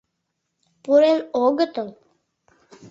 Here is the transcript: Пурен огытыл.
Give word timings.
Пурен 0.83 1.19
огытыл. 1.43 1.89